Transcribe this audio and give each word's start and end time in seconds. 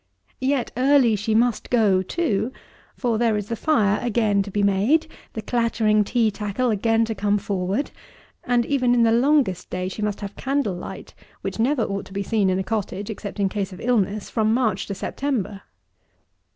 Yet 0.39 0.71
early 0.77 1.15
she 1.15 1.35
must 1.35 1.69
go, 1.69 2.01
too: 2.01 2.51
for, 2.97 3.19
there 3.19 3.37
is 3.37 3.49
the 3.49 3.55
fire 3.55 3.99
again 4.01 4.41
to 4.41 4.49
be 4.49 4.63
made, 4.63 5.05
the 5.33 5.43
clattering 5.43 6.03
tea 6.03 6.31
tackle 6.31 6.71
again 6.71 7.05
to 7.05 7.13
come 7.13 7.37
forward; 7.37 7.91
and 8.43 8.65
even 8.65 8.95
in 8.95 9.03
the 9.03 9.11
longest 9.11 9.69
day 9.69 9.87
she 9.87 10.01
must 10.01 10.21
have 10.21 10.35
candle 10.35 10.73
light, 10.73 11.13
which 11.41 11.59
never 11.59 11.83
ought 11.83 12.05
to 12.05 12.13
be 12.13 12.23
seen 12.23 12.49
in 12.49 12.57
a 12.57 12.63
cottage 12.63 13.11
(except 13.11 13.39
in 13.39 13.47
case 13.47 13.71
of 13.71 13.79
illness) 13.79 14.27
from 14.27 14.55
March 14.55 14.87
to 14.87 14.95
September. 14.95 15.61